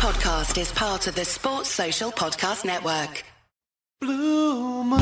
[0.00, 3.22] podcast is part of the Sports Social Podcast Network.
[4.00, 4.98] Blue Moon.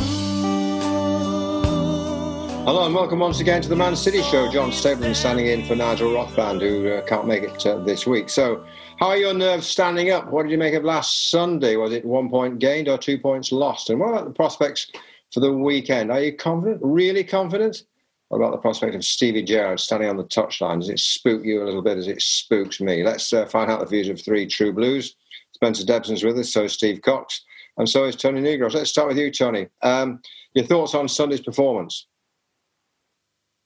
[2.66, 4.50] Hello and welcome once again to the Man City Show.
[4.50, 8.28] John Stapleton standing in for Nigel Rothband, who uh, can't make it uh, this week.
[8.28, 8.64] So,
[8.98, 10.32] how are your nerves standing up?
[10.32, 11.76] What did you make of last Sunday?
[11.76, 13.90] Was it one point gained or two points lost?
[13.90, 14.90] And what about the prospects
[15.32, 16.10] for the weekend?
[16.10, 16.80] Are you confident?
[16.82, 17.84] Really confident?
[18.30, 20.80] About the prospect of Stevie Gerrard standing on the touchline?
[20.80, 23.02] Does it spook you a little bit as it spooks me?
[23.02, 25.16] Let's uh, find out the views of three true blues.
[25.52, 27.42] Spencer Debson's with us, so is Steve Cox,
[27.78, 28.74] and so is Tony Newgrosh.
[28.74, 29.68] Let's start with you, Tony.
[29.82, 30.20] Um,
[30.54, 32.06] your thoughts on Sunday's performance?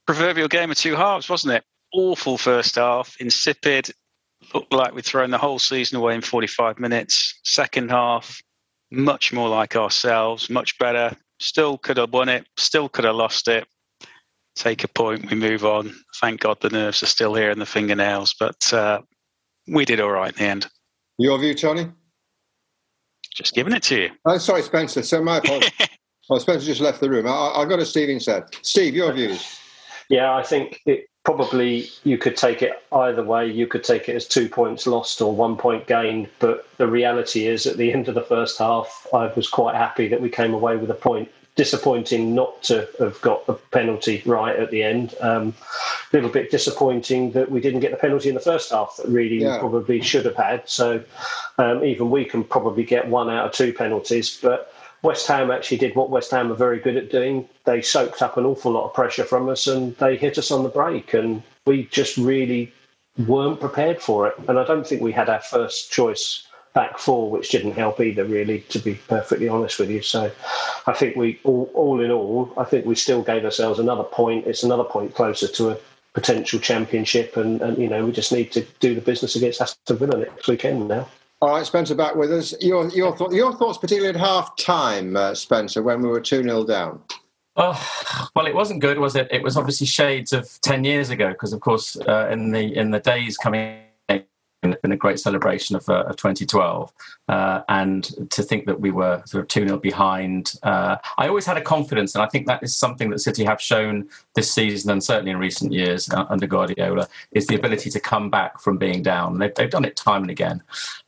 [0.06, 1.64] proverbial game of two halves, wasn't it?
[1.92, 3.90] Awful first half, insipid.
[4.54, 7.40] Looked like we'd thrown the whole season away in 45 minutes.
[7.44, 8.42] Second half,
[8.90, 11.16] much more like ourselves, much better.
[11.40, 13.66] Still could have won it, still could have lost it.
[14.54, 15.94] Take a point, we move on.
[16.20, 19.00] Thank God the nerves are still here and the fingernails, but uh,
[19.66, 20.66] we did all right in the end.
[21.18, 21.88] Your view, Tony?
[23.34, 24.10] Just giving it to you.
[24.26, 25.02] Oh, sorry, Spencer.
[25.02, 25.70] So my apologies.
[26.28, 27.26] well, Spencer just left the room.
[27.26, 28.44] I, I got go to Steve instead.
[28.62, 29.58] Steve, your views?
[30.10, 33.46] Yeah, I think it probably you could take it either way.
[33.46, 36.28] You could take it as two points lost or one point gained.
[36.40, 40.08] But the reality is, at the end of the first half, I was quite happy
[40.08, 41.30] that we came away with a point.
[41.54, 45.14] Disappointing not to have got the penalty right at the end.
[45.20, 45.54] Um,
[46.10, 49.06] a little bit disappointing that we didn't get the penalty in the first half that
[49.06, 49.58] really Yeah.
[49.58, 50.66] probably should have had.
[50.66, 51.02] So
[51.58, 54.38] um, even we can probably get one out of two penalties.
[54.40, 54.72] But
[55.02, 57.46] West Ham actually did what West Ham are very good at doing.
[57.64, 60.62] They soaked up an awful lot of pressure from us and they hit us on
[60.62, 61.12] the break.
[61.12, 62.72] And we just really
[63.26, 64.34] weren't prepared for it.
[64.48, 68.24] And I don't think we had our first choice back four, which didn't help either,
[68.24, 70.02] really, to be perfectly honest with you.
[70.02, 70.30] So
[70.86, 74.46] I think we, all, all in all, I think we still gave ourselves another point.
[74.46, 75.78] It's another point closer to a
[76.14, 77.36] potential championship.
[77.36, 80.48] And, and you know, we just need to do the business against Aston Villa next
[80.48, 81.08] weekend now.
[81.42, 82.54] All right, Spencer, back with us.
[82.60, 86.44] Your your, thought, your thoughts, particularly at half time, uh, Spencer, when we were 2
[86.44, 87.02] 0 down.
[87.56, 89.28] Oh, well, it wasn't good, was it?
[89.30, 92.92] It was obviously shades of ten years ago, because of course, uh, in the in
[92.92, 93.91] the days coming, it's
[94.82, 96.92] been a great celebration of, uh, of 2012,
[97.28, 100.54] uh, and to think that we were sort of two 0 behind.
[100.62, 103.60] Uh, I always had a confidence, and I think that is something that City have
[103.60, 108.00] shown this season, and certainly in recent years uh, under Guardiola, is the ability to
[108.00, 109.38] come back from being down.
[109.38, 110.62] They've, they've done it time and again,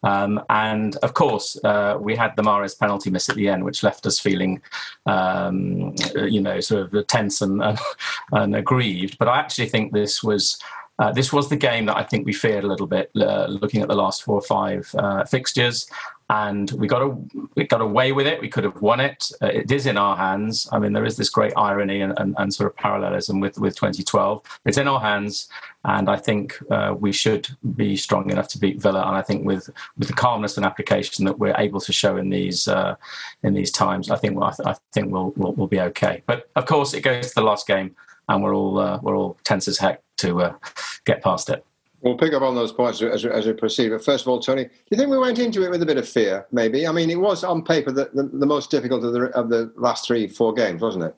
[0.04, 3.82] um, and of course, uh, we had the Mahrez penalty miss at the end, which
[3.82, 4.62] left us feeling,
[5.06, 7.78] um, you know, sort of tense and, and,
[8.32, 9.18] and aggrieved.
[9.18, 10.58] But I actually think this was.
[10.98, 13.82] Uh, this was the game that I think we feared a little bit, uh, looking
[13.82, 15.88] at the last four or five uh, fixtures,
[16.30, 17.16] and we got a,
[17.56, 18.40] we got away with it.
[18.40, 19.30] We could have won it.
[19.42, 20.68] Uh, it is in our hands.
[20.72, 23.74] I mean, there is this great irony and, and, and sort of parallelism with with
[23.74, 24.42] 2012.
[24.64, 25.48] It's in our hands,
[25.84, 29.04] and I think uh, we should be strong enough to beat Villa.
[29.06, 29.68] And I think with
[29.98, 32.94] with the calmness and application that we're able to show in these uh,
[33.42, 36.22] in these times, I think I, th- I think we'll, we'll we'll be okay.
[36.26, 37.96] But of course, it goes to the last game,
[38.28, 40.54] and we're all we're all tense as heck to uh,
[41.04, 41.64] get past it.
[42.00, 43.88] We'll pick up on those points as, as we proceed.
[43.88, 45.96] But first of all, Tony, do you think we went into it with a bit
[45.96, 46.86] of fear, maybe?
[46.86, 49.72] I mean, it was on paper the, the, the most difficult of the, of the
[49.76, 51.16] last three, four games, wasn't it?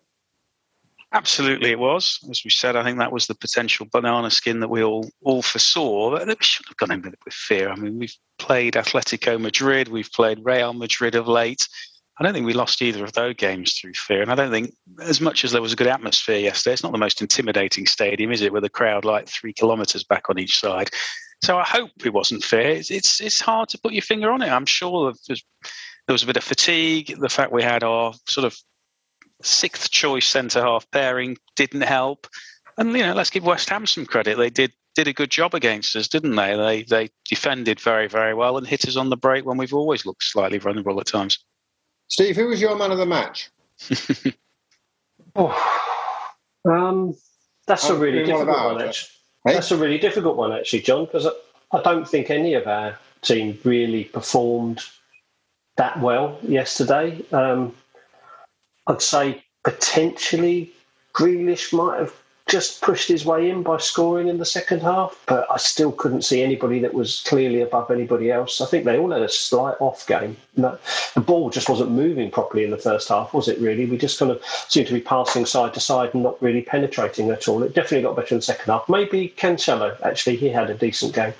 [1.12, 2.20] Absolutely, it was.
[2.30, 5.40] As we said, I think that was the potential banana skin that we all all
[5.40, 6.10] foresaw.
[6.10, 7.70] But We should have gone in with with fear.
[7.70, 11.66] I mean, we've played Atletico Madrid, we've played Real Madrid of late.
[12.18, 14.22] I don't think we lost either of those games through fear.
[14.22, 14.72] And I don't think,
[15.02, 18.32] as much as there was a good atmosphere yesterday, it's not the most intimidating stadium,
[18.32, 18.52] is it?
[18.52, 20.88] With a crowd like three kilometres back on each side.
[21.44, 22.70] So I hope it wasn't fear.
[22.70, 24.48] It's, it's it's hard to put your finger on it.
[24.48, 25.36] I'm sure there
[26.08, 27.14] was a bit of fatigue.
[27.18, 28.56] The fact we had our sort of
[29.42, 32.26] sixth choice centre half pairing didn't help.
[32.78, 34.38] And you know, let's give West Ham some credit.
[34.38, 36.56] They did did a good job against us, didn't they?
[36.56, 40.06] They they defended very very well and hit us on the break when we've always
[40.06, 41.38] looked slightly vulnerable at times.
[42.08, 43.50] Steve, who was your man of the match?
[45.34, 45.52] Oh,
[46.64, 47.14] um,
[47.66, 49.10] that's a Oh, really difficult one, actually.
[49.46, 49.54] Hey?
[49.54, 51.30] That's a really difficult one, actually, John, because I,
[51.76, 54.80] I don't think any of our team really performed
[55.76, 57.22] that well yesterday.
[57.32, 57.74] Um,
[58.86, 60.72] I'd say potentially
[61.12, 62.14] Grealish might have
[62.46, 66.22] just pushed his way in by scoring in the second half, but I still couldn't
[66.22, 68.60] see anybody that was clearly above anybody else.
[68.60, 70.36] I think they all had a slight off game.
[70.54, 70.78] The
[71.16, 73.58] ball just wasn't moving properly in the first half, was it?
[73.58, 76.62] Really, we just kind of seemed to be passing side to side and not really
[76.62, 77.64] penetrating at all.
[77.64, 78.88] It definitely got better in the second half.
[78.88, 81.34] Maybe Cancelo actually he had a decent game.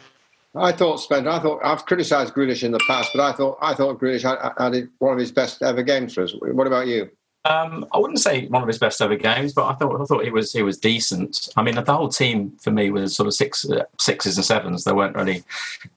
[0.57, 1.29] I thought Spencer.
[1.29, 4.39] I thought I've criticised Grealish in the past, but I thought I thought Grealish had,
[4.59, 6.35] had one of his best ever games for us.
[6.41, 7.11] What about you?
[7.49, 10.25] Um, I wouldn't say one of his best ever games, but I thought I thought
[10.25, 11.49] he was he was decent.
[11.57, 14.83] I mean, the whole team for me was sort of six uh, sixes and sevens.
[14.83, 15.45] They weren't really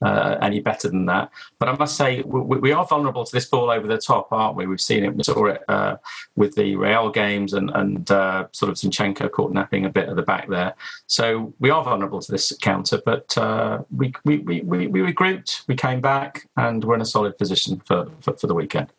[0.00, 1.30] uh, any better than that.
[1.58, 4.56] But I must say, we, we, are vulnerable to this ball over the top, aren't
[4.56, 4.66] we?
[4.66, 5.16] We've seen it.
[5.16, 5.96] We saw it uh,
[6.36, 10.16] with the Real games and and uh, sort of Zinchenko caught napping a bit at
[10.16, 10.74] the back there.
[11.08, 13.02] So we are vulnerable to this counter.
[13.04, 17.06] But uh, we, we, we we we regrouped, we came back, and we're in a
[17.06, 18.92] solid position for, for, for the weekend.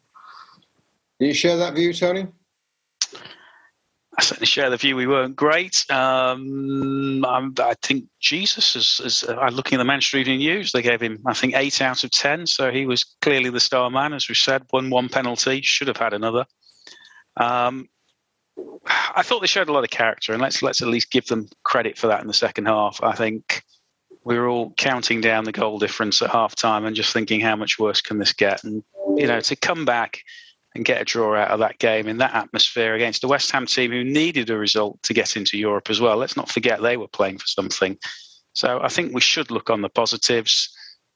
[1.19, 2.27] Do you share that view, Tony?
[4.21, 5.83] I certainly share the view we weren't great.
[5.89, 10.71] Um, i think Jesus is, is uh, looking at the Manchester Evening News.
[10.71, 12.45] They gave him, I think, eight out of ten.
[12.45, 14.61] So he was clearly the star man, as we said.
[14.71, 16.45] Won one penalty, should have had another.
[17.35, 17.89] Um,
[18.85, 21.47] I thought they showed a lot of character, and let's let's at least give them
[21.63, 23.01] credit for that in the second half.
[23.01, 23.63] I think
[24.23, 27.55] we were all counting down the goal difference at half time and just thinking, how
[27.55, 28.63] much worse can this get?
[28.63, 28.83] And
[29.17, 30.21] you know, to come back
[30.75, 33.65] and get a draw out of that game in that atmosphere against a West Ham
[33.65, 36.17] team who needed a result to get into Europe as well.
[36.17, 37.97] Let's not forget they were playing for something.
[38.53, 40.69] So I think we should look on the positives.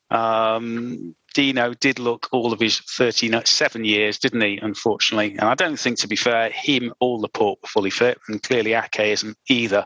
[0.10, 4.58] Um, Dino did look all of his 37 years, didn't he?
[4.62, 8.42] Unfortunately, and I don't think, to be fair, him or Laporte were fully fit, and
[8.42, 9.86] clearly Ake isn't either.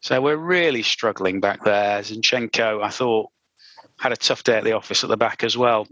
[0.00, 2.00] So we're really struggling back there.
[2.00, 3.30] Zinchenko, I thought,
[3.98, 5.86] had a tough day at the office at the back as well.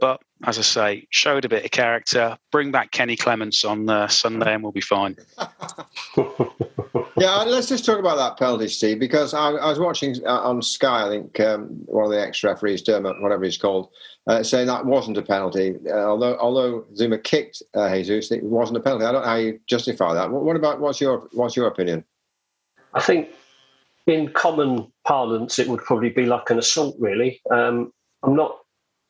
[0.00, 2.38] But as I say, showed a bit of character.
[2.52, 5.16] Bring back Kenny Clements on uh, Sunday, and we'll be fine.
[7.16, 10.62] yeah, let's just talk about that penalty, Steve, because I, I was watching uh, on
[10.62, 11.06] Sky.
[11.06, 13.90] I think um, one of the ex referees, Dermot, whatever he's called,
[14.28, 15.74] uh, saying that wasn't a penalty.
[15.86, 19.06] Uh, although although Zouma kicked uh, Jesus, it wasn't a penalty.
[19.06, 20.30] I don't know how you justify that.
[20.30, 22.04] What, what about what's your what's your opinion?
[22.94, 23.30] I think
[24.06, 26.94] in common parlance, it would probably be like an assault.
[27.00, 27.92] Really, um,
[28.22, 28.58] I'm not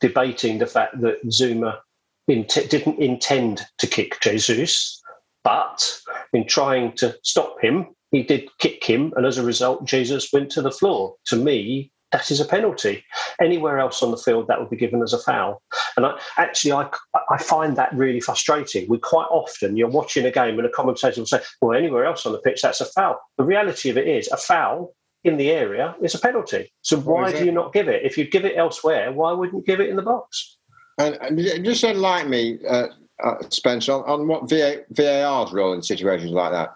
[0.01, 1.79] debating the fact that Zouma
[2.27, 5.01] didn't intend to kick Jesus,
[5.45, 6.01] but
[6.33, 10.51] in trying to stop him, he did kick him, and as a result, Jesus went
[10.53, 11.15] to the floor.
[11.27, 13.05] To me, that is a penalty.
[13.41, 15.63] Anywhere else on the field, that would be given as a foul.
[15.97, 16.89] And I, actually, I,
[17.31, 18.89] I find that really frustrating.
[18.89, 22.25] We quite often, you're watching a game and a commentator will say, well, anywhere else
[22.25, 23.21] on the pitch, that's a foul.
[23.37, 24.95] The reality of it is, a foul
[25.25, 26.73] in the area is a penalty.
[26.83, 28.05] So why do you not give it?
[28.05, 30.59] If you give it elsewhere, why wouldn't you give it in the box?
[30.99, 32.89] And, and just enlighten me, uh,
[33.23, 36.71] uh, Spencer, on, on what VA, VAR's role in situations like that.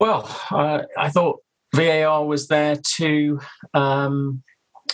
[0.00, 1.40] Well, uh, I thought
[1.74, 3.40] VAR was there to
[3.74, 4.42] um,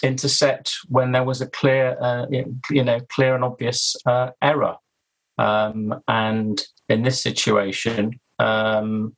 [0.02, 2.26] intercept when there was a clear, uh,
[2.70, 4.76] you know, clear and obvious uh, error.
[5.36, 9.16] Um, and in this situation, um,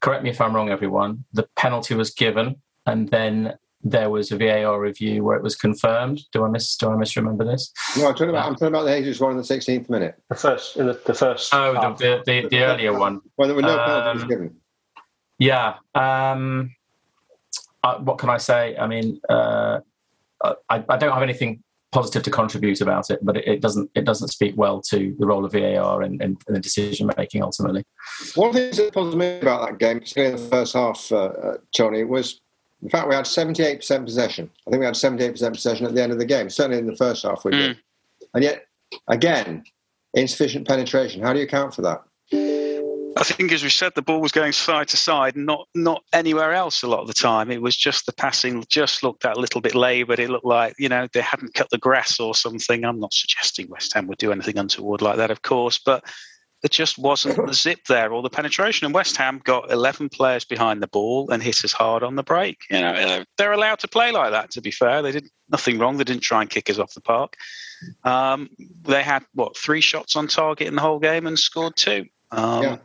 [0.00, 2.56] correct me if I'm wrong, everyone, the penalty was given
[2.86, 6.22] and then there was a VAR review where it was confirmed.
[6.32, 6.76] Do I miss?
[6.76, 7.72] Do I misremember this?
[7.96, 8.46] No, I'm talking about.
[8.46, 10.20] I'm talking about the Jesus one in the 16th minute.
[10.28, 11.54] The first, in the, the first.
[11.54, 13.20] Oh, the, the, the, the, earlier one.
[13.36, 14.56] When there were no penalties um, given.
[15.38, 15.74] Yeah.
[15.94, 16.74] Um,
[17.84, 18.76] uh, what can I say?
[18.76, 19.80] I mean, uh,
[20.42, 21.62] I, I, don't have anything
[21.96, 25.26] positive to contribute about it, but it, it, doesn't it doesn't speak well to the
[25.26, 27.84] role of VAR and, and, and the decision making ultimately.
[28.34, 31.10] One of the things that puzzled me about that game, particularly in the first half,
[31.10, 32.42] uh, uh, Tony, was
[32.82, 34.50] in fact we had seventy eight percent possession.
[34.66, 36.50] I think we had seventy eight percent possession at the end of the game.
[36.50, 37.80] Certainly in the first half we did, mm.
[38.34, 38.66] and yet
[39.08, 39.64] again
[40.12, 41.22] insufficient penetration.
[41.22, 42.02] How do you account for that?
[43.16, 46.52] I think, as we said, the ball was going side to side, not not anywhere
[46.52, 47.50] else a lot of the time.
[47.50, 50.18] It was just the passing just looked that little bit laboured.
[50.18, 52.84] It looked like you know they hadn't cut the grass or something.
[52.84, 56.04] I'm not suggesting West Ham would do anything untoward like that, of course, but
[56.62, 58.84] there just wasn't the zip there or the penetration.
[58.84, 62.22] And West Ham got 11 players behind the ball and hit us hard on the
[62.22, 62.58] break.
[62.70, 64.50] You know, they're allowed to play like that.
[64.52, 65.96] To be fair, they did nothing wrong.
[65.96, 67.36] They didn't try and kick us off the park.
[68.04, 68.50] Um,
[68.82, 72.06] they had what three shots on target in the whole game and scored two.
[72.30, 72.76] Um, yeah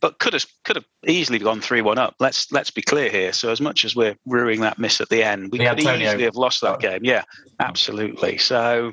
[0.00, 2.14] but could have could have easily gone three one up.
[2.20, 3.32] Let's let's be clear here.
[3.32, 6.36] So as much as we're ruining that miss at the end, we could easily have
[6.36, 7.00] lost that game.
[7.02, 7.24] Yeah,
[7.60, 8.38] absolutely.
[8.38, 8.92] So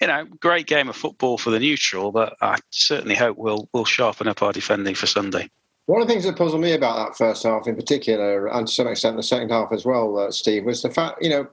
[0.00, 3.84] you know, great game of football for the neutral, but I certainly hope we'll we'll
[3.84, 5.48] sharpen up our defending for Sunday.
[5.86, 8.72] One of the things that puzzled me about that first half, in particular, and to
[8.72, 11.46] some extent the second half as well, uh, Steve, was the fact you know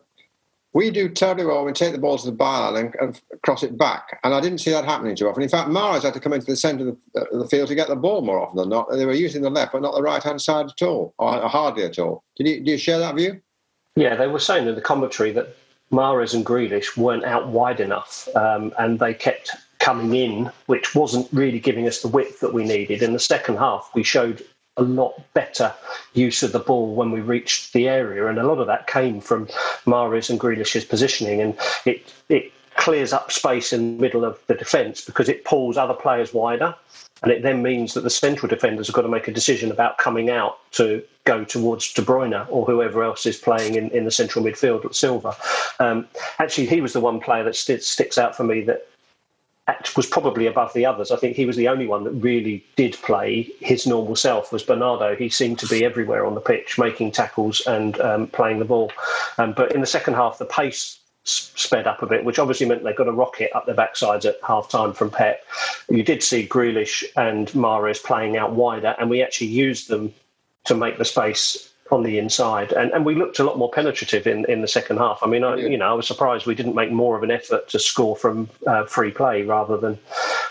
[0.73, 3.63] we do terribly well when we take the ball to the byline and, and, cross
[3.63, 4.19] it back.
[4.23, 5.43] And I didn't see that happening too often.
[5.43, 7.75] In fact, Mahrez had to come into the centre of the, uh, the, field to
[7.75, 8.89] get the ball more often than not.
[8.91, 11.83] They were using the left, but not the right hand side at all, or hardly
[11.83, 12.23] at all.
[12.37, 13.41] Did you, do you share that view?
[13.95, 15.55] Yeah, they were saying in the commentary that
[15.91, 21.27] Mahrez and Grealish weren't out wide enough um, and they kept coming in, which wasn't
[21.33, 23.01] really giving us the width that we needed.
[23.01, 24.45] In the second half, we showed
[24.77, 25.73] a lot better
[26.13, 29.19] use of the ball when we reached the area, and a lot of that came
[29.19, 29.47] from
[29.85, 34.55] Mahrez and Grealish's positioning, and it it clears up space in the middle of the
[34.55, 36.73] defence because it pulls other players wider.
[37.21, 39.99] and it then means that the central defenders have got to make a decision about
[39.99, 44.11] coming out to go towards De Bruyne or whoever else is playing in, in the
[44.11, 45.35] central midfield at Silva.
[45.79, 46.07] Um,
[46.39, 48.87] actually, he was the one player that st- sticks out for me that
[49.95, 51.11] was probably above the others.
[51.11, 54.51] I think he was the only one that really did play his normal self.
[54.51, 55.15] Was Bernardo?
[55.15, 58.91] He seemed to be everywhere on the pitch, making tackles and um, playing the ball.
[59.37, 62.83] Um, but in the second half, the pace sped up a bit, which obviously meant
[62.83, 65.43] they got a rocket up their backsides at half time from Pep.
[65.89, 70.13] You did see Grealish and Mahrez playing out wider, and we actually used them
[70.65, 74.25] to make the space on the inside, and, and we looked a lot more penetrative
[74.25, 75.19] in, in the second half.
[75.21, 77.67] I mean, I, you know, I was surprised we didn't make more of an effort
[77.69, 79.99] to score from uh, free play rather than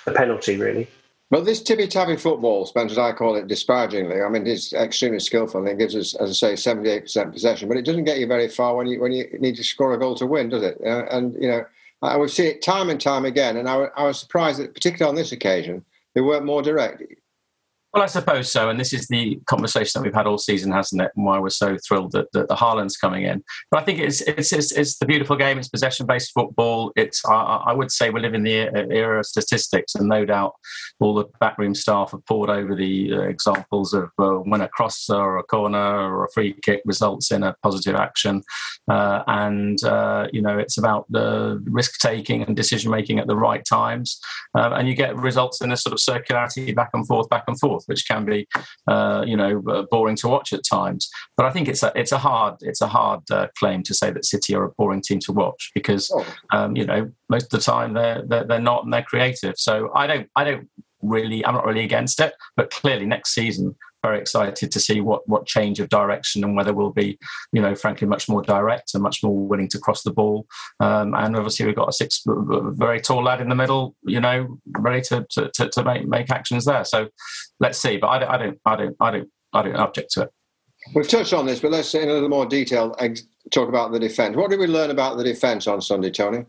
[0.04, 0.88] the penalty, really.
[1.30, 5.20] But this tippy tappy football, Spencer, as I call it disparagingly, I mean, it's extremely
[5.20, 8.26] skillful and it gives us, as I say, 78% possession, but it doesn't get you
[8.26, 10.80] very far when you when you need to score a goal to win, does it?
[10.85, 11.64] Uh, and, you know,
[12.02, 15.09] I, we've seen it time and time again, and I, I was surprised that, particularly
[15.09, 17.02] on this occasion, they weren't more direct.
[17.92, 18.68] Well, I suppose so.
[18.68, 21.11] And this is the conversation that we've had all season, hasn't it?
[21.16, 23.42] And why we're so thrilled that, that the Haaland's coming in.
[23.68, 25.59] But I think it's it's it's, it's the beautiful game.
[25.59, 26.92] It's possession based football.
[26.94, 27.32] It's I,
[27.66, 28.52] I, would say we live in the
[28.92, 30.54] era of statistics, and no doubt
[31.00, 35.11] all the backroom staff have poured over the uh, examples of uh, when a cross
[35.11, 38.44] or a corner or a free kick results in a positive action,
[38.88, 43.37] uh, and uh, you know it's about the risk taking and decision making at the
[43.37, 44.20] right times,
[44.54, 47.59] um, and you get results in a sort of circularity back and forth, back and
[47.59, 48.46] forth which can be,
[48.87, 51.08] uh, you know, uh, boring to watch at times.
[51.37, 54.10] But I think it's a it's a hard it's a hard uh, claim to say
[54.10, 56.26] that City are a boring team to watch because, oh.
[56.52, 59.54] um, you know, most of the time they're, they're they're not and they're creative.
[59.56, 60.68] So I don't I don't
[61.02, 65.28] really I'm not really against it, but clearly next season very excited to see what
[65.28, 67.19] what change of direction and whether we'll be,
[67.52, 70.47] you know, frankly much more direct and much more willing to cross the ball.
[70.80, 74.59] Um, and obviously we've got a six very tall lad in the middle, you know,
[74.78, 76.85] ready to to, to, to make make actions there.
[76.85, 77.09] So
[77.61, 77.97] let's see.
[77.97, 80.30] But I don't I don't I don't I don't I don't object to it.
[80.95, 82.97] We've touched on this, but let's in a little more detail
[83.50, 84.37] talk about the defence.
[84.37, 86.45] What did we learn about the defence on Sunday, Tony?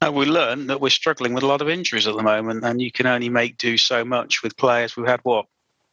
[0.00, 2.80] Uh, we learned that we're struggling with a lot of injuries at the moment, and
[2.80, 4.96] you can only make do so much with players.
[4.96, 5.46] We've had what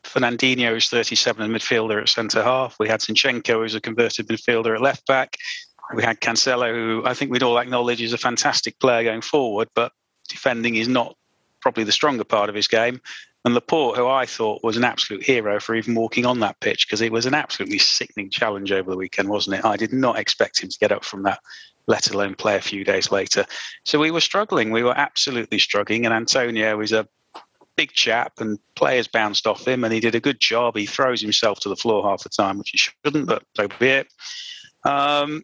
[0.03, 2.77] Fernandinho is 37 and midfielder at centre half.
[2.79, 5.37] We had Zinchenko who's a converted midfielder at left back.
[5.93, 9.69] We had Cancelo, who I think we'd all acknowledge is a fantastic player going forward,
[9.73, 9.91] but
[10.27, 11.15] defending is not
[11.61, 12.99] probably the stronger part of his game.
[13.45, 16.85] And Laporte, who I thought was an absolute hero for even walking on that pitch,
[16.85, 19.65] because it was an absolutely sickening challenge over the weekend, wasn't it?
[19.65, 21.39] I did not expect him to get up from that,
[21.87, 23.45] let alone play a few days later.
[23.85, 24.71] So we were struggling.
[24.71, 26.05] We were absolutely struggling.
[26.05, 27.07] And Antonio is a
[27.77, 30.75] big chap, and players bounced off him, and he did a good job.
[30.75, 33.87] He throws himself to the floor half the time, which he shouldn't, but so be
[33.87, 34.07] it.
[34.83, 35.43] Um,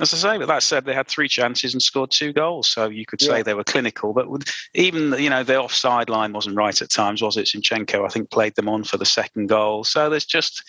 [0.00, 2.88] as I say, but that said, they had three chances and scored two goals, so
[2.88, 3.42] you could say yeah.
[3.42, 4.12] they were clinical.
[4.12, 4.28] But
[4.74, 7.46] even you know the offside line wasn't right at times, was it?
[7.46, 9.84] Zinchenko, I think, played them on for the second goal.
[9.84, 10.62] So there's just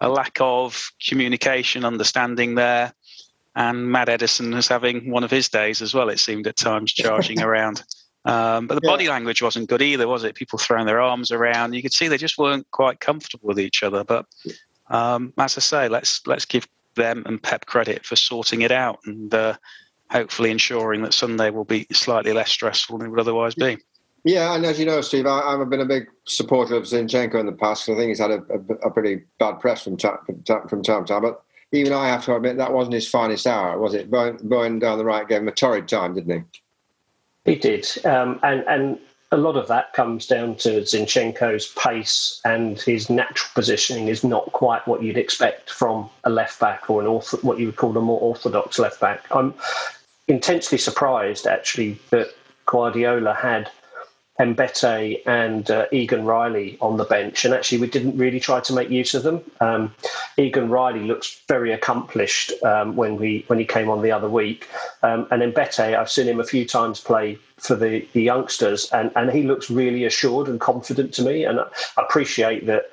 [0.00, 2.92] a lack of communication, understanding there.
[3.54, 6.10] And Matt Ederson was having one of his days as well.
[6.10, 7.82] It seemed at times charging around.
[8.26, 8.90] Um, but the yeah.
[8.90, 10.34] body language wasn't good either, was it?
[10.34, 11.74] People throwing their arms around.
[11.74, 14.02] You could see they just weren't quite comfortable with each other.
[14.04, 14.26] But
[14.90, 16.66] um, as I say, let's let's give
[16.96, 19.54] them and Pep credit for sorting it out and uh,
[20.10, 23.78] hopefully ensuring that Sunday will be slightly less stressful than it would otherwise be.
[24.24, 27.46] Yeah, and as you know, Steve, I, have been a big supporter of Zinchenko in
[27.46, 27.88] the past.
[27.88, 30.18] I think he's had a, a, a pretty bad press from, time,
[30.68, 31.22] from time to time.
[31.22, 34.10] But even I have to admit that wasn't his finest hour, was it?
[34.10, 36.60] Going, going down the right gave him a torrid time, didn't he?
[37.46, 38.98] He did, um, and and
[39.32, 44.52] a lot of that comes down to Zinchenko's pace and his natural positioning is not
[44.52, 47.96] quite what you'd expect from a left back or an ortho, what you would call
[47.96, 49.24] a more orthodox left back.
[49.30, 49.54] I'm
[50.28, 52.28] intensely surprised actually that
[52.66, 53.70] Guardiola had
[54.38, 58.72] Mbete and uh, Egan Riley on the bench, and actually we didn't really try to
[58.72, 59.40] make use of them.
[59.60, 59.94] Um,
[60.36, 64.68] Egan Riley looks very accomplished um, when we when he came on the other week,
[65.02, 69.10] um, and Mbete I've seen him a few times play for the, the youngsters, and,
[69.16, 71.66] and he looks really assured and confident to me, and I
[71.96, 72.90] appreciate that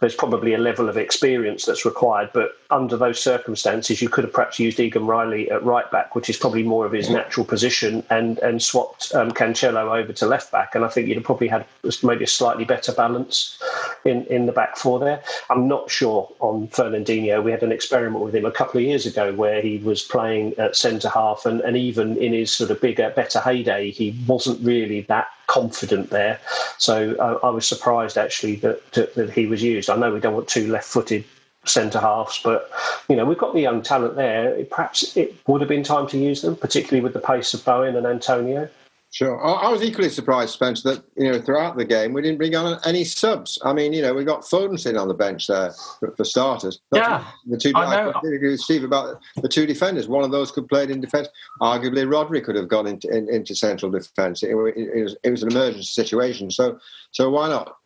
[0.00, 2.30] there's probably a level of experience that's required.
[2.32, 6.30] But under those circumstances, you could have perhaps used Egan Riley at right back, which
[6.30, 10.52] is probably more of his natural position, and and swapped um, Cancelo over to left
[10.52, 10.74] back.
[10.74, 11.66] And I think you'd have probably had
[12.02, 13.58] maybe a slightly better balance
[14.04, 15.22] in, in the back four there.
[15.50, 17.42] I'm not sure on Fernandinho.
[17.42, 20.54] We had an experiment with him a couple of years ago where he was playing
[20.58, 24.64] at centre half, and, and even in his sort of bigger, better heyday, he wasn't
[24.64, 26.38] really that confident there.
[26.78, 29.90] So uh, I was surprised actually that, that, that he was used.
[29.90, 31.24] I know we don't want two left-footed
[31.64, 32.70] centre halves, but
[33.08, 34.64] you know we've got the young talent there.
[34.64, 37.96] Perhaps it would have been time to use them, particularly with the pace of Bowen
[37.96, 38.68] and Antonio.
[39.10, 39.42] Sure.
[39.42, 42.78] I was equally surprised, Spencer, that you know throughout the game we didn't bring on
[42.84, 43.58] any subs.
[43.64, 46.80] I mean, you know, we got Foden sitting on the bench there for, for starters.
[46.92, 47.72] Not yeah, the two.
[47.74, 48.12] I, know.
[48.14, 50.08] I agree with Steve about the two defenders.
[50.08, 51.28] One of those could play in defence.
[51.62, 54.42] Arguably, Rodri could have gone into in, into central defence.
[54.42, 56.50] It, it, it, was, it was an emergency situation.
[56.50, 56.78] So,
[57.10, 57.76] so why not?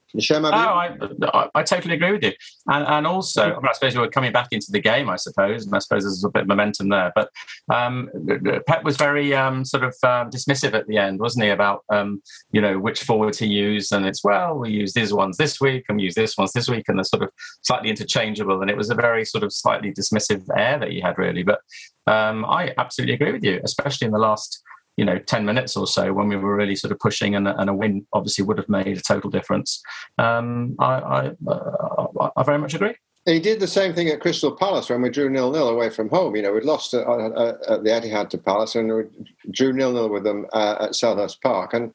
[0.51, 0.97] No, I,
[1.33, 2.33] I, I, totally agree with you.
[2.69, 5.17] And, and also, I, mean, I suppose you were coming back into the game, I
[5.17, 7.13] suppose, and I suppose there's a bit of momentum there.
[7.15, 7.31] But
[7.73, 8.11] um,
[8.67, 12.23] Pep was very um, sort of um, dismissive at the end, wasn't he, about, um,
[12.51, 13.93] you know, which forwards he used.
[13.93, 16.69] And it's, well, we use these ones this week and we use this ones this
[16.69, 16.85] week.
[16.89, 17.31] And they're sort of
[17.63, 18.61] slightly interchangeable.
[18.61, 21.43] And it was a very sort of slightly dismissive air that he had, really.
[21.43, 21.61] But
[22.07, 24.63] um, I absolutely agree with you, especially in the last
[24.97, 27.71] you know 10 minutes or so when we were really sort of pushing and, and
[27.71, 29.83] a win obviously would have made a total difference
[30.19, 32.95] um, I, I, uh, I, very much agree
[33.25, 36.09] he did the same thing at Crystal Palace when we drew nil nil away from
[36.09, 36.35] home.
[36.35, 39.05] You know, we'd lost at, at the Etihad to Palace and we
[39.53, 41.73] drew nil nil with them uh, at Selhurst Park.
[41.73, 41.95] And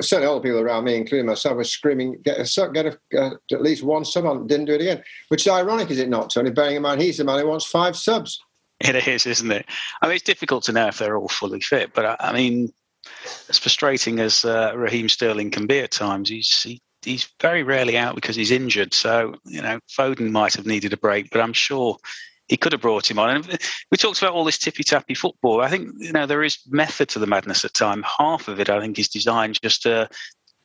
[0.00, 3.30] certainly all the people around me, including myself, were screaming, "Get a get a, uh,
[3.50, 5.02] at least one sub on." Didn't do it again.
[5.28, 6.50] Which is ironic, is it not, Tony?
[6.50, 8.40] Bearing in mind he's the man who wants five subs.
[8.88, 9.66] It is, isn't it?
[10.00, 12.72] I mean, it's difficult to know if they're all fully fit, but I, I mean,
[13.48, 17.96] as frustrating as uh, Raheem Sterling can be at times, he's he, he's very rarely
[17.96, 18.94] out because he's injured.
[18.94, 21.96] So you know, Foden might have needed a break, but I'm sure
[22.48, 23.30] he could have brought him on.
[23.30, 23.58] And
[23.90, 25.60] we talked about all this tippy tappy football.
[25.60, 28.04] I think you know there is method to the madness at time.
[28.18, 30.08] Half of it, I think, is designed just to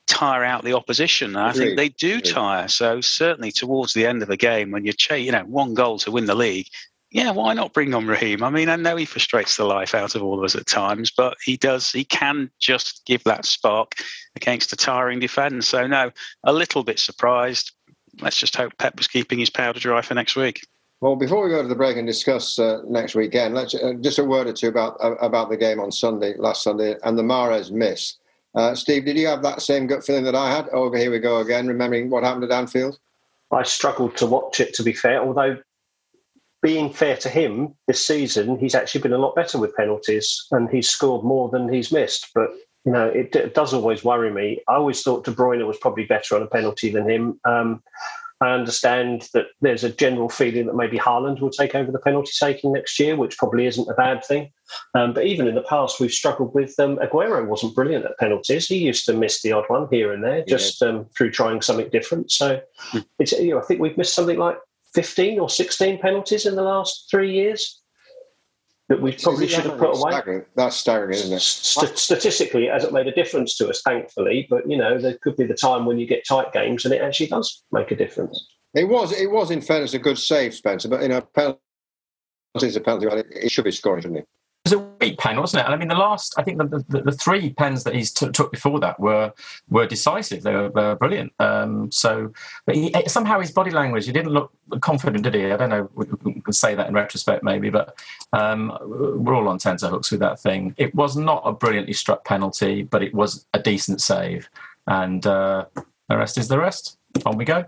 [0.08, 1.36] tire out the opposition.
[1.36, 2.68] I think they do tire.
[2.70, 6.12] So certainly towards the end of the game, when you're you know one goal to
[6.12, 6.68] win the league,
[7.18, 8.44] yeah, why not bring on Raheem?
[8.44, 11.10] I mean, I know he frustrates the life out of all of us at times,
[11.10, 13.96] but he does, he can just give that spark
[14.36, 15.68] against a tiring defence.
[15.68, 16.12] So, no,
[16.44, 17.72] a little bit surprised.
[18.22, 20.62] Let's just hope Pep was keeping his powder dry for next week.
[21.02, 24.20] Well, before we go to the break and discuss uh, next weekend, let's uh, just
[24.20, 27.24] a word or two about uh, about the game on Sunday, last Sunday, and the
[27.24, 28.18] Mahrez miss.
[28.54, 30.70] Uh, Steve, did you have that same gut feeling that I had?
[30.70, 33.00] Over here we go again, remembering what happened at Anfield.
[33.52, 35.22] I struggled to watch it, to be fair.
[35.24, 35.58] Although
[36.68, 40.70] being fair to him, this season he's actually been a lot better with penalties, and
[40.70, 42.28] he's scored more than he's missed.
[42.36, 42.50] But
[42.84, 44.62] you know, it, it does always worry me.
[44.68, 47.40] I always thought De Bruyne was probably better on a penalty than him.
[47.46, 47.82] Um,
[48.42, 52.32] I understand that there's a general feeling that maybe Haaland will take over the penalty
[52.38, 54.52] taking next year, which probably isn't a bad thing.
[54.94, 58.68] Um, but even in the past, we've struggled with um, Aguero wasn't brilliant at penalties.
[58.68, 60.90] He used to miss the odd one here and there, just yeah.
[60.90, 62.30] um, through trying something different.
[62.30, 62.60] So
[62.92, 63.00] hmm.
[63.20, 64.58] it's, you know, I think we've missed something like
[64.94, 67.82] 15 or 16 penalties in the last three years
[68.90, 70.12] that we probably should have put away.
[70.12, 70.46] Staggering.
[70.56, 71.42] That's staggering, isn't it?
[71.42, 74.48] St- statistically, it hasn't made a difference to us, thankfully.
[74.50, 77.02] But you know, there could be the time when you get tight games, and it
[77.02, 78.48] actually does make a difference.
[78.74, 80.88] It was, it was, in fairness, a good save, Spencer.
[80.88, 81.60] But you know, penalty
[82.56, 83.08] is a penalty.
[83.32, 84.26] It should be scoring, shouldn't he?
[84.72, 85.66] Was a weak pen, wasn't it?
[85.66, 88.30] And I mean, the last, I think the, the, the three pens that he's t-
[88.32, 89.34] took before that were
[89.70, 90.44] were decisive.
[90.44, 91.34] They were, were brilliant.
[91.40, 92.32] Um, so,
[92.66, 94.52] but he, somehow his body language, he didn't look
[94.82, 95.52] confident, did he?
[95.52, 95.90] I don't know.
[95.96, 96.06] We
[96.42, 97.98] can say that in retrospect, maybe, but
[98.34, 98.78] um,
[99.24, 100.76] we're all on tenterhooks with that thing.
[100.78, 104.50] It was not a brilliantly struck penalty, but it was a decent save,
[104.88, 105.66] and uh,
[106.10, 106.98] the rest is the rest.
[107.26, 107.66] On we go.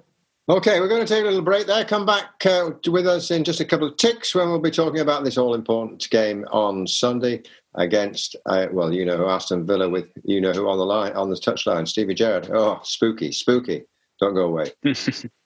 [0.49, 1.85] Okay, we're going to take a little break there.
[1.85, 4.99] Come back uh, with us in just a couple of ticks when we'll be talking
[4.99, 7.43] about this all important game on Sunday
[7.75, 11.13] against, uh, well, you know who, Aston Villa with you know who on the line,
[11.13, 12.49] on the touchline, Stevie Gerrard.
[12.51, 13.83] Oh, spooky, spooky.
[14.19, 14.71] Don't go away.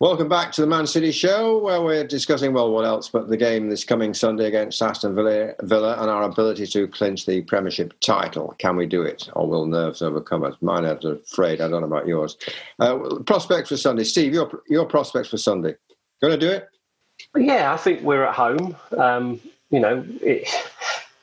[0.00, 3.36] Welcome back to the Man City Show, where we're discussing, well, what else but the
[3.36, 7.92] game this coming Sunday against Aston Villa, Villa and our ability to clinch the Premiership
[8.00, 8.54] title.
[8.56, 10.54] Can we do it, or will nerves overcome us?
[10.62, 11.60] Mine are afraid.
[11.60, 12.38] I don't know about yours.
[12.78, 14.04] Uh, prospects for Sunday.
[14.04, 15.76] Steve, your, your prospects for Sunday.
[16.22, 16.70] Going to do it?
[17.36, 18.74] Yeah, I think we're at home.
[18.96, 20.48] Um, you know, it,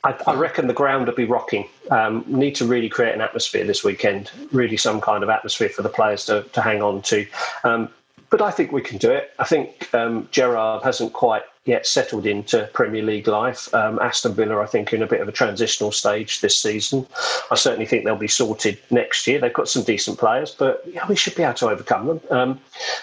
[0.04, 1.68] I, I, reckon the ground will be rocking.
[1.90, 5.82] Um, need to really create an atmosphere this weekend, really some kind of atmosphere for
[5.82, 7.26] the players to, to hang on to.
[7.64, 7.90] Um,
[8.30, 9.32] but I think we can do it.
[9.40, 13.74] I think um, Gerrard hasn't quite yet settled into Premier League life.
[13.74, 17.06] Um, Aston Villa, I think, in a bit of a transitional stage this season.
[17.52, 19.40] I certainly think they'll be sorted next year.
[19.40, 22.22] They've got some decent players, but yeah, we should be able to overcome them.
[22.30, 22.60] Um,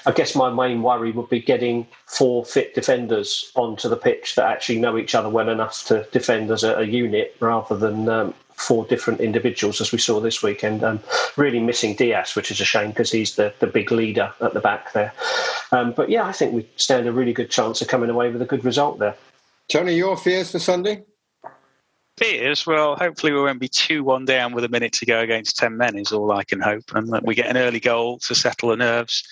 [0.07, 4.47] I guess my main worry would be getting four fit defenders onto the pitch that
[4.47, 8.35] actually know each other well enough to defend as a, a unit rather than um,
[8.57, 10.83] four different individuals, as we saw this weekend.
[10.83, 11.01] Um,
[11.37, 14.61] really missing Dias, which is a shame because he's the, the big leader at the
[14.61, 15.13] back there.
[15.73, 18.43] Um, but yeah, I think we stand a really good chance of coming away with
[18.43, 19.17] a good result there.
[19.69, 21.05] Tony, your fears for Sunday?
[22.17, 22.65] Fears?
[22.67, 25.77] Well, hopefully we won't be 2 1 down with a minute to go against 10
[25.77, 26.95] men, is all I can hope.
[26.95, 29.25] And that we get an early goal to settle the nerves.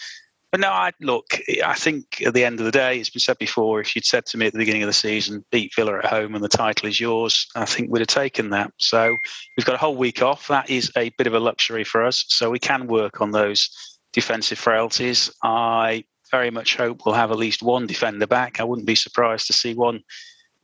[0.52, 1.38] But no, I look.
[1.64, 3.80] I think at the end of the day, it's been said before.
[3.80, 6.34] If you'd said to me at the beginning of the season, beat Villa at home
[6.34, 8.70] and the title is yours, I think we'd have taken that.
[8.76, 9.16] So
[9.56, 10.48] we've got a whole week off.
[10.48, 12.26] That is a bit of a luxury for us.
[12.28, 13.70] So we can work on those
[14.12, 15.30] defensive frailties.
[15.42, 18.60] I very much hope we'll have at least one defender back.
[18.60, 20.02] I wouldn't be surprised to see one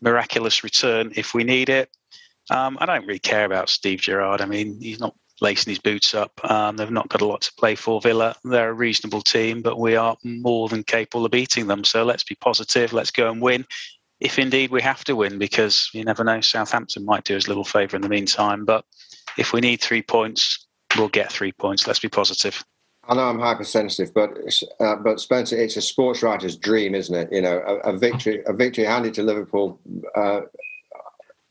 [0.03, 1.89] miraculous return if we need it.
[2.51, 4.43] Um, I don't really care about Steve Gerrard.
[4.43, 6.33] I mean, he's not lacing his boots up.
[6.51, 8.01] Um, they've not got a lot to play for.
[8.01, 11.85] Villa, they're a reasonable team, but we are more than capable of beating them.
[11.85, 12.93] So let's be positive.
[12.93, 13.65] Let's go and win.
[14.21, 17.49] If indeed we have to win, because you never know, Southampton might do us a
[17.49, 18.65] little favour in the meantime.
[18.65, 18.85] But
[19.37, 21.87] if we need three points, we'll get three points.
[21.87, 22.65] Let's be positive.
[23.09, 24.37] I know I'm hypersensitive, but
[24.81, 27.33] uh, but Spencer, it's a sports writer's dream, isn't it?
[27.33, 29.81] You know, a, a victory, a victory handed to Liverpool
[30.15, 30.43] uh,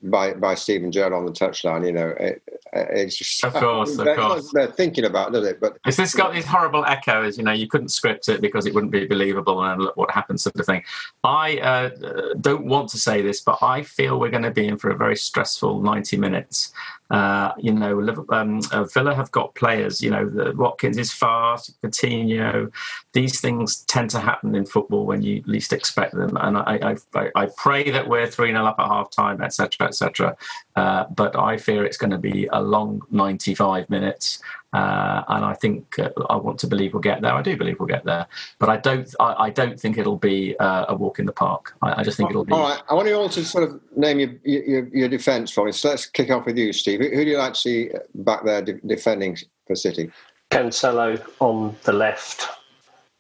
[0.02, 1.86] by by Stephen Gerrard on the touchline.
[1.86, 2.42] You know, it,
[2.74, 4.52] it's just of course, of course.
[4.52, 5.60] They're thinking about, does it?
[5.60, 7.38] But it's this got these horrible echoes.
[7.38, 10.40] You know, you couldn't script it because it wouldn't be believable, and look what happened,
[10.40, 10.84] sort of thing.
[11.24, 14.78] I uh, don't want to say this, but I feel we're going to be in
[14.78, 16.72] for a very stressful ninety minutes.
[17.10, 20.02] Uh, you know, um, uh, Villa have got players.
[20.02, 21.82] You know, the, Watkins is fast.
[21.82, 22.72] Coutinho.
[23.13, 26.38] These things tend to happen in football when you least expect them.
[26.38, 30.36] And I, I, I pray that we're three 0 up at half time, etc., etc.
[30.76, 34.39] Uh, but I fear it's going to be a long ninety-five minutes.
[34.73, 37.34] Uh, and I think uh, I want to believe we'll get there.
[37.34, 38.27] I do believe we'll get there,
[38.60, 39.13] but I don't.
[39.19, 41.75] I, I don't think it'll be uh, a walk in the park.
[41.82, 42.51] I, I, just think it'll be.
[42.51, 42.82] All right.
[42.89, 45.71] I want you all to sort of name your your, your defence for me.
[45.71, 46.99] So let's kick off with you, Steve.
[46.99, 50.12] Who, who do you like to see back there de- defending for City?
[50.51, 52.47] Cancelo on the left,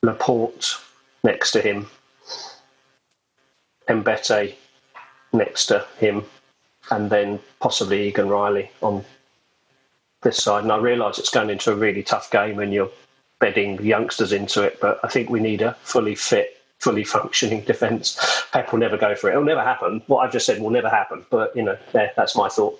[0.03, 0.75] Laporte
[1.23, 1.87] next to him,
[3.87, 4.55] Mbete
[5.31, 6.25] next to him,
[6.91, 9.03] and then possibly Egan Riley on
[10.23, 10.63] this side.
[10.63, 12.91] And I realise it's going into a really tough game and you're
[13.39, 18.19] bedding youngsters into it, but I think we need a fully fit, fully functioning defence.
[18.51, 19.33] Pep will never go for it.
[19.33, 20.01] It'll never happen.
[20.07, 21.25] What I've just said will never happen.
[21.29, 22.79] But you know, yeah, that's my thought.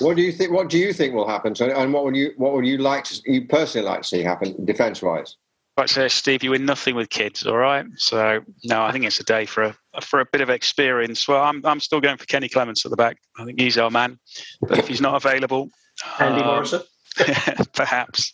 [0.00, 0.52] What do you think?
[0.52, 1.54] What do you think will happen?
[1.60, 4.64] and what would you what would you like to you personally like to see happen
[4.64, 5.36] defence wise?
[5.76, 7.84] Right, so Steve, you win nothing with kids, all right?
[7.96, 11.26] So no, I think it's a day for a for a bit of experience.
[11.26, 13.18] Well, I'm I'm still going for Kenny Clements at the back.
[13.38, 14.18] I think he's our man.
[14.60, 15.70] But if he's not available,
[16.18, 16.82] Andy um, Morrison.
[17.74, 18.32] perhaps.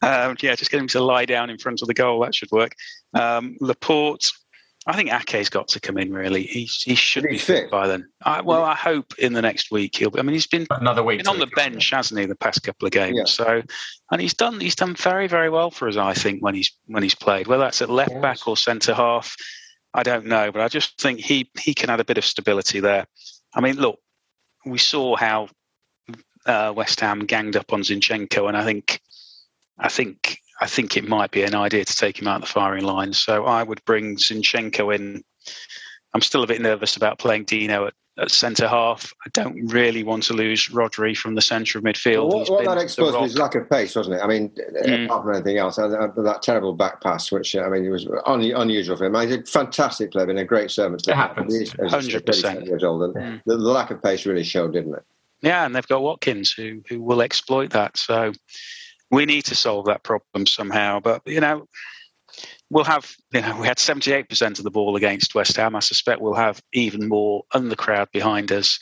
[0.00, 2.20] Um, yeah, just getting him to lie down in front of the goal.
[2.20, 2.74] That should work.
[3.14, 4.30] Um, Laporte.
[4.84, 6.12] I think Ake's got to come in.
[6.12, 8.08] Really, he he should be fit by then.
[8.24, 10.10] I, well, I hope in the next week he'll.
[10.10, 12.64] Be, I mean, he's been another week been on the bench, hasn't he, the past
[12.64, 13.16] couple of games?
[13.16, 13.24] Yeah.
[13.26, 13.62] So,
[14.10, 15.96] and he's done he's done very very well for us.
[15.96, 18.22] I think when he's when he's played, whether that's at left yes.
[18.22, 19.36] back or centre half,
[19.94, 22.80] I don't know, but I just think he he can add a bit of stability
[22.80, 23.06] there.
[23.54, 24.00] I mean, look,
[24.66, 25.48] we saw how
[26.46, 29.00] uh, West Ham ganged up on Zinchenko, and I think,
[29.78, 32.46] I think, I think it might be an idea to take him out of the
[32.48, 33.12] firing line.
[33.12, 35.22] So I would bring Zinchenko in.
[36.14, 39.14] I'm still a bit nervous about playing Dino at, at centre half.
[39.24, 42.28] I don't really want to lose Rodri from the centre of midfield.
[42.28, 44.22] Well, what, what that exposed was lack of pace, wasn't it?
[44.22, 44.50] I mean,
[44.84, 45.06] mm.
[45.06, 48.96] apart from anything else, that terrible back pass, which I mean, it was un- unusual
[48.96, 49.14] for him.
[49.14, 51.02] He's a fantastic player, and a great servant.
[51.04, 51.72] To It happens.
[51.88, 52.66] Hundred percent.
[52.66, 53.42] Years old, and mm.
[53.46, 55.04] the, the lack of pace really showed, didn't it?
[55.42, 57.96] Yeah, and they've got Watkins who who will exploit that.
[57.96, 58.32] So
[59.10, 61.00] we need to solve that problem somehow.
[61.00, 61.66] But you know,
[62.70, 65.76] we'll have you know we had seventy eight percent of the ball against West Ham.
[65.76, 68.78] I suspect we'll have even more and the crowd behind us,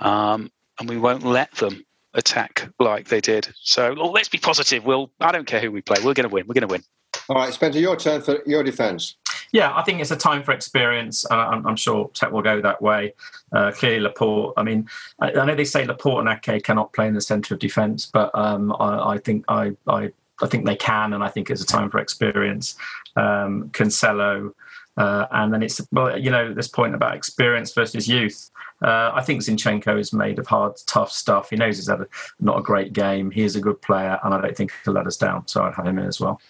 [0.00, 1.84] um, and we won't let them
[2.14, 3.48] attack like they did.
[3.62, 4.84] So well, let's be positive.
[4.84, 5.12] We'll.
[5.20, 5.98] I don't care who we play.
[6.04, 6.46] We're going to win.
[6.46, 6.82] We're going to win.
[7.28, 9.16] All right, Spencer, your turn for your defence.
[9.52, 11.26] Yeah, I think it's a time for experience.
[11.30, 13.12] Uh, I'm, I'm, sure Pep will go that way.
[13.52, 14.54] Uh, clearly, Laporte.
[14.56, 14.88] I mean,
[15.20, 18.06] I, I, know they say Laporte and Ake cannot play in the centre of defence,
[18.06, 20.10] but um, I, I, think I, I,
[20.40, 22.76] I think they can, and I think it's a time for experience.
[23.14, 24.54] Um, Cancelo,
[24.96, 28.50] uh, and then it's well, you know, this point about experience versus youth.
[28.82, 31.50] Uh, I think Zinchenko is made of hard, tough stuff.
[31.50, 32.06] He knows he's had a,
[32.40, 33.30] not a great game.
[33.30, 35.46] He is a good player, and I don't think he'll let us down.
[35.46, 36.40] So I'd have him in as well.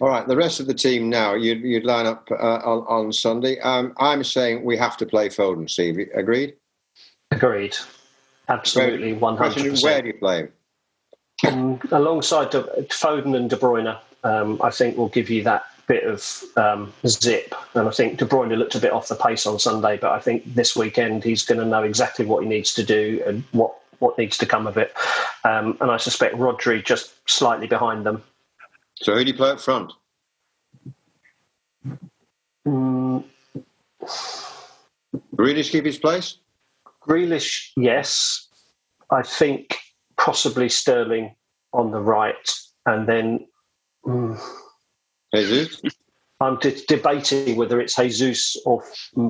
[0.00, 3.12] All right, the rest of the team now, you'd, you'd line up uh, on, on
[3.12, 3.58] Sunday.
[3.60, 5.98] Um, I'm saying we have to play Foden, Steve.
[6.14, 6.54] Agreed?
[7.30, 7.76] Agreed.
[8.48, 9.82] Absolutely, where, 100%.
[9.82, 10.52] Where do you play him?
[11.46, 16.04] Um, alongside De, Foden and De Bruyne, um, I think will give you that bit
[16.04, 17.54] of um, zip.
[17.74, 20.20] And I think De Bruyne looked a bit off the pace on Sunday, but I
[20.20, 23.74] think this weekend he's going to know exactly what he needs to do and what,
[23.98, 24.92] what needs to come of it.
[25.44, 28.22] Um, and I suspect Rodri just slightly behind them
[28.96, 29.92] so who do you play up front?
[32.66, 33.24] Mm.
[35.36, 36.38] Grealish keep his place?
[37.06, 38.48] Grealish, yes.
[39.10, 39.76] I think
[40.16, 41.34] possibly Sterling
[41.72, 42.50] on the right,
[42.86, 43.46] and then.
[44.04, 44.40] Mm,
[45.34, 45.80] Jesus?
[46.40, 48.82] I'm de- debating whether it's Jesus or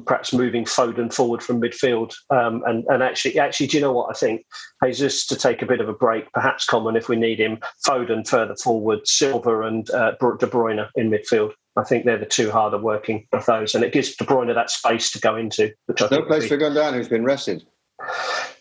[0.06, 2.14] perhaps moving Foden forward from midfield.
[2.30, 4.44] Um, and, and actually, actually, do you know what I think?
[4.84, 7.58] Jesus to take a bit of a break, perhaps Common if we need him.
[7.86, 11.52] Foden further forward, Silva and uh, De Bruyne in midfield.
[11.76, 14.70] I think they're the two harder working of those, and it gives De Bruyne that
[14.70, 15.72] space to go into.
[15.86, 17.64] Which I no place for Gundogan, who's been rested.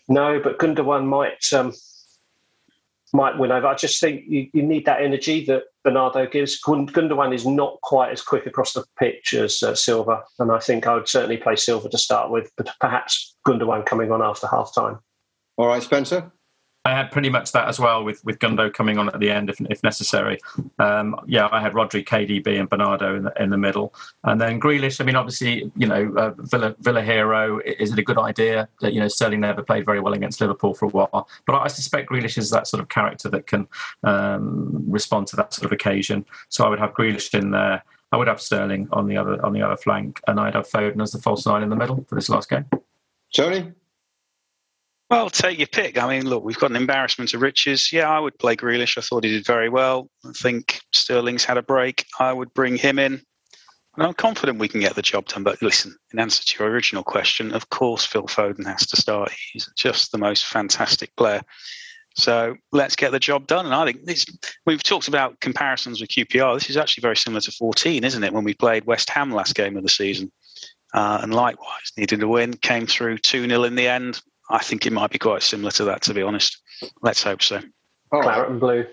[0.07, 1.73] No, but Gundogan might um,
[3.15, 3.67] might win over.
[3.67, 6.59] I just think you, you need that energy that Bernardo gives.
[6.61, 10.85] Gundogan is not quite as quick across the pitch as uh, Silva, and I think
[10.85, 14.73] I would certainly play Silva to start with, but perhaps Gundogan coming on after half
[14.75, 14.99] time.
[15.57, 16.31] All right, Spencer.
[16.85, 19.49] I had pretty much that as well with, with Gundo coming on at the end
[19.49, 20.39] if, if necessary.
[20.77, 23.93] Um, yeah, I had Rodri, KDB, and Bernardo in the, in the middle.
[24.23, 28.03] And then Grealish, I mean, obviously, you know, uh, Villa, Villa hero, is it a
[28.03, 31.27] good idea that, you know, Sterling never played very well against Liverpool for a while?
[31.47, 33.67] But I suspect Grealish is that sort of character that can
[34.03, 36.23] um, respond to that sort of occasion.
[36.49, 37.83] So I would have Grealish in there.
[38.11, 41.01] I would have Sterling on the other on the other flank, and I'd have Foden
[41.01, 42.65] as the false nine in the middle for this last game.
[43.33, 43.73] Tony?
[45.09, 46.01] Well, take your pick.
[46.01, 47.93] I mean, look, we've got an embarrassment of riches.
[47.93, 48.97] Yeah, I would play Grealish.
[48.97, 50.09] I thought he did very well.
[50.25, 52.05] I think Sterling's had a break.
[52.19, 53.21] I would bring him in.
[53.97, 55.43] And I'm confident we can get the job done.
[55.43, 59.31] But listen, in answer to your original question, of course, Phil Foden has to start.
[59.53, 61.41] He's just the most fantastic player.
[62.17, 63.65] So let's get the job done.
[63.65, 64.25] And I think this,
[64.65, 66.55] we've talked about comparisons with QPR.
[66.55, 68.33] This is actually very similar to 14, isn't it?
[68.33, 70.31] When we played West Ham last game of the season.
[70.93, 74.21] Uh, and likewise, needed a win, came through 2 0 in the end.
[74.49, 76.61] I think it might be quite similar to that, to be honest.
[77.01, 77.61] Let's hope so.
[78.11, 78.49] All Claret right.
[78.51, 78.85] and blue.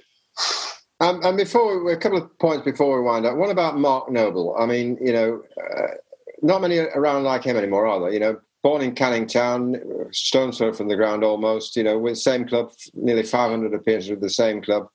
[1.01, 3.37] Um, and before we, a couple of points before we wind up.
[3.37, 4.57] What about Mark Noble?
[4.59, 5.95] I mean, you know, uh,
[6.43, 8.13] not many around like him anymore, are there?
[8.13, 9.77] You know, born in Canning Town,
[10.13, 11.77] stone's throw from the ground almost.
[11.77, 14.87] You know, with same club, nearly 500 appearances with the same club.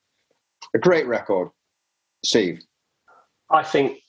[0.73, 1.49] A great record,
[2.23, 2.61] Steve.
[3.51, 3.99] I think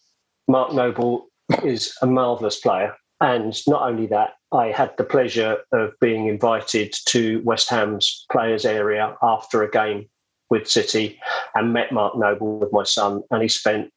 [0.47, 1.29] Mark Noble
[1.65, 2.95] is a marvellous player.
[3.21, 8.65] And not only that, I had the pleasure of being invited to West Ham's players'
[8.65, 10.09] area after a game
[10.51, 11.21] with City
[11.55, 13.23] and met Mark Noble with my son.
[13.31, 13.91] And he spent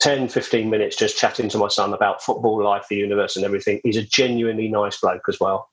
[0.00, 3.80] 10, 15 minutes just chatting to my son about football life, the universe, and everything.
[3.82, 5.68] He's a genuinely nice bloke as well.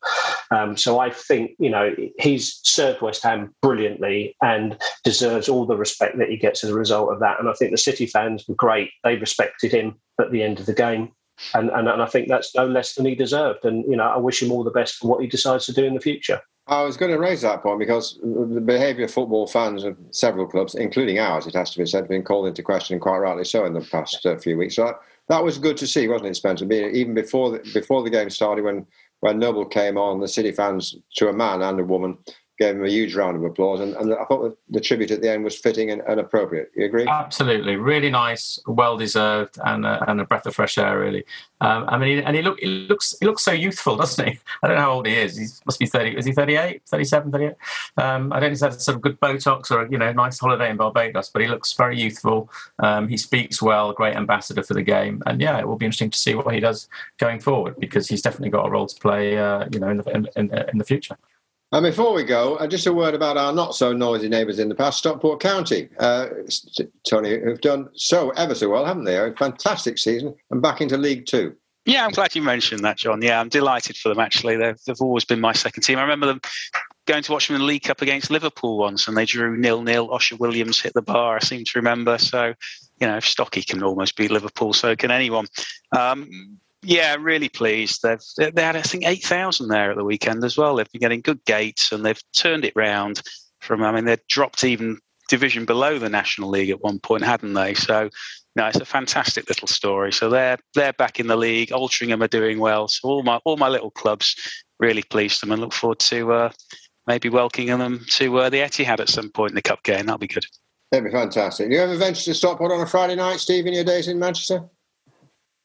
[0.52, 5.78] Um, so I think, you know, he's served West Ham brilliantly and deserves all the
[5.78, 7.39] respect that he gets as a result of that.
[7.39, 8.91] And I think the City fans were great.
[9.04, 11.12] They respected him at the end of the game
[11.54, 13.66] and, and, and I think that's no less than he deserved.
[13.66, 15.86] And you know, I wish him all the best for what he decides to do
[15.86, 16.42] in the future.
[16.68, 20.48] I was going to raise that point because the behaviour of football fans of several
[20.48, 23.44] clubs, including ours, it has to be said, have been called into question, quite rightly
[23.44, 24.76] so, in the past uh, few weeks.
[24.76, 26.72] So that, that, was good to see, wasn't it, Spencer?
[26.72, 28.86] Even before the, before the game started, when
[29.22, 32.18] when Noble came on, the City fans, to a man and a woman,
[32.62, 33.80] gave him a huge round of applause.
[33.80, 36.71] And, and I thought the tribute at the end was fitting and, and appropriate.
[36.76, 37.08] You agree?
[37.08, 41.00] Absolutely, really nice, well deserved, and a, and a breath of fresh air.
[41.00, 41.26] Really,
[41.60, 44.39] um, I mean, and he look he looks he looks so youthful, doesn't he?
[44.62, 45.38] I don't know how old he is.
[45.38, 46.15] He must be thirty.
[46.15, 47.54] Is he 38, 37, 38?
[47.97, 50.38] Um, I don't know if he's had sort of good Botox or you know, nice
[50.38, 52.50] holiday in Barbados, but he looks very youthful.
[52.78, 56.12] Um, he speaks well, great ambassador for the game, and yeah, it will be interesting
[56.12, 59.38] to see what he does going forward because he's definitely got a role to play.
[59.38, 61.17] Uh, you know, in the in, in, in the future.
[61.74, 64.68] And before we go, uh, just a word about our not so noisy neighbours in
[64.68, 65.88] the past, Stockport County.
[66.00, 66.28] Uh,
[67.10, 69.18] Tony, who've done so ever so well, haven't they?
[69.18, 71.56] A fantastic season and back into League Two.
[71.86, 73.22] Yeah, I'm glad you mentioned that, John.
[73.22, 74.56] Yeah, I'm delighted for them, actually.
[74.56, 75.98] They've, they've always been my second team.
[75.98, 76.42] I remember them
[77.08, 79.82] going to watch them in the League Cup against Liverpool once and they drew nil
[79.82, 80.10] nil.
[80.10, 82.18] Osher Williams hit the bar, I seem to remember.
[82.18, 82.54] So,
[83.00, 85.48] you know, Stocky can almost beat Liverpool, so can anyone.
[85.98, 88.02] Um, yeah, really pleased.
[88.02, 90.76] They've they had I think eight thousand there at the weekend as well.
[90.76, 93.22] They've been getting good gates and they've turned it round
[93.60, 93.84] from.
[93.84, 97.74] I mean, they'd dropped even division below the National League at one point, hadn't they?
[97.74, 98.10] So,
[98.56, 100.12] no, it's a fantastic little story.
[100.12, 101.70] So they're they're back in the league.
[101.70, 102.88] Altrincham are doing well.
[102.88, 104.36] So all my all my little clubs
[104.80, 106.52] really pleased them and look forward to uh,
[107.06, 110.08] maybe welcoming them to uh, the Etihad at some point in the cup game.
[110.08, 110.46] That'll be good.
[110.91, 111.72] That'd be fantastic.
[111.72, 114.67] You ever venture to Stockport on a Friday night, Steve, in your days in Manchester?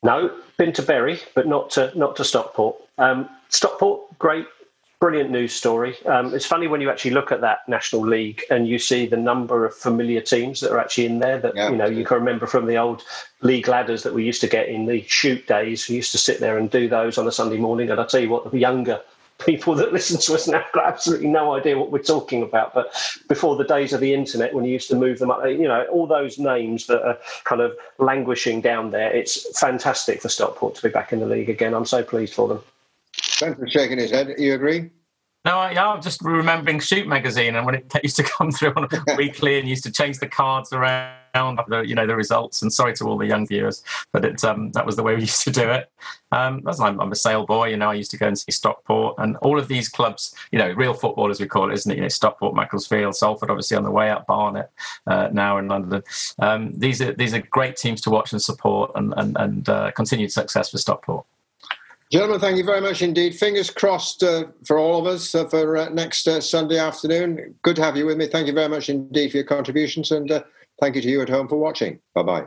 [0.07, 2.77] No, been to Bury, but not to not to Stockport.
[2.97, 4.47] Um, Stockport, great,
[5.01, 5.97] brilliant news story.
[6.07, 9.17] Um, it's funny when you actually look at that National League and you see the
[9.17, 11.41] number of familiar teams that are actually in there.
[11.41, 13.03] That yeah, you know you can remember from the old
[13.43, 15.89] league ladders that we used to get in the shoot days.
[15.89, 17.91] We used to sit there and do those on a Sunday morning.
[17.91, 19.01] And I tell you what, the younger
[19.39, 22.75] people that listen to us now got absolutely no idea what we're talking about.
[22.75, 22.95] But
[23.29, 25.85] before the days of the internet, when you used to move them up, you know,
[25.91, 30.83] all those names that are kind of languishing down there, it's fantastic for Stockport to
[30.83, 31.75] be back in the league again.
[31.75, 32.61] I'm so pleased for them.
[33.15, 34.35] Thanks for shaking his head.
[34.39, 34.91] You agree?
[35.45, 38.89] No, I, am just remembering Shoot magazine and when it used to come through on
[39.17, 41.15] weekly and used to change the cards around
[41.69, 42.63] the you know the results.
[42.63, 45.21] And sorry to all the young viewers, but it um, that was the way we
[45.31, 45.91] used to do it.
[46.33, 47.91] Um, I'm, I'm, a Sale boy, you know.
[47.91, 50.35] I used to go and see Stockport and all of these clubs.
[50.51, 51.97] You know, real football as we call it, isn't it?
[51.97, 54.71] You know, Stockport, Macclesfield, Salford, obviously on the way up, Barnet
[55.07, 56.03] uh, now in London.
[56.39, 59.91] Um, these are these are great teams to watch and support, and and, and uh,
[59.93, 61.27] continued success for Stockport.
[62.13, 63.35] Gentlemen, thank you very much indeed.
[63.35, 67.53] Fingers crossed uh, for all of us uh, for uh, next uh, Sunday afternoon.
[67.63, 68.29] Good to have you with me.
[68.29, 70.45] Thank you very much indeed for your contributions, and uh,
[70.81, 72.01] thank you to you at home for watching.
[72.15, 72.47] Bye bye.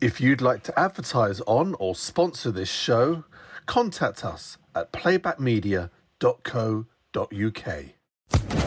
[0.00, 3.24] If you'd like to advertise on or sponsor this show,
[3.66, 7.84] contact us at playbackmedia.co.uk.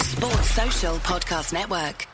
[0.03, 2.07] Sports Social Podcast Network.